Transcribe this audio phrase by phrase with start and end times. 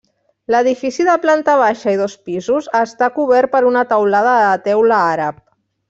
[0.53, 5.43] L'edifici de planta baixa i dos pisos, està cobert per una teulada de teula àrab.